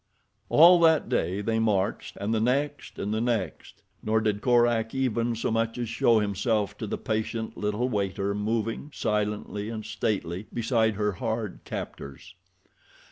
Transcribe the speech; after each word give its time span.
All 0.49 0.79
that 0.79 1.09
day 1.09 1.41
they 1.41 1.59
marched, 1.59 2.17
and 2.19 2.33
the 2.33 2.39
next 2.41 2.97
and 2.97 3.13
the 3.13 3.21
next, 3.21 3.83
nor 4.01 4.19
did 4.19 4.41
Korak 4.41 4.95
even 4.95 5.35
so 5.35 5.51
much 5.51 5.77
as 5.77 5.89
show 5.89 6.17
himself 6.17 6.75
to 6.79 6.87
the 6.87 6.97
patient 6.97 7.55
little 7.55 7.87
waiter 7.87 8.33
moving, 8.33 8.89
silently 8.95 9.69
and 9.69 9.85
stately, 9.85 10.47
beside 10.51 10.95
her 10.95 11.11
hard 11.11 11.59
captors. 11.65 12.33